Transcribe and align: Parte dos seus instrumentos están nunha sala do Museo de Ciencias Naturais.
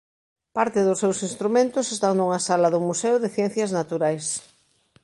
Parte 0.57 0.79
dos 0.87 1.01
seus 1.03 1.19
instrumentos 1.29 1.85
están 1.95 2.13
nunha 2.15 2.39
sala 2.47 2.71
do 2.73 2.83
Museo 2.89 3.15
de 3.19 3.33
Ciencias 3.37 3.71
Naturais. 3.79 4.25